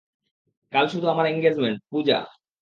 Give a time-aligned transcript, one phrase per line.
[0.73, 2.19] কাল শুধু আমার এনগেজমেন্ট, পূজা।